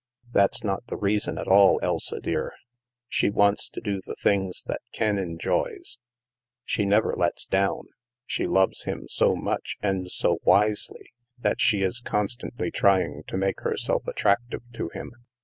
"That's 0.31 0.63
not 0.63 0.87
the 0.87 0.97
reason 0.97 1.37
at 1.37 1.47
all, 1.47 1.79
Elsa 1.83 2.19
dear. 2.19 2.53
She 3.07 3.29
wants 3.29 3.69
to 3.69 3.79
do 3.79 4.01
the 4.03 4.15
things 4.19 4.63
that 4.65 4.81
Ken 4.91 5.19
enjoys. 5.19 5.99
She 6.65 6.85
never 6.85 7.13
lets 7.15 7.45
down. 7.45 7.83
She 8.25 8.47
loves 8.47 8.85
him 8.85 9.03
so 9.07 9.35
much, 9.35 9.77
and 9.79 10.09
so 10.09 10.39
wisely, 10.41 11.11
that 11.37 11.61
she 11.61 11.83
is 11.83 12.01
constantly 12.01 12.71
trying 12.71 13.21
to 13.27 13.37
make 13.37 13.59
herself 13.59 14.07
attract 14.07 14.51
ive 14.55 14.63
to 14.73 14.89
him. 14.89 15.11